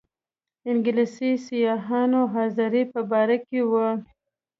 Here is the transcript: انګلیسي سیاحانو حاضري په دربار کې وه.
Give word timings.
انګلیسي 0.69 1.31
سیاحانو 1.45 2.21
حاضري 2.33 2.83
په 2.91 2.99
دربار 3.01 3.29
کې 3.47 3.61
وه. 3.71 3.87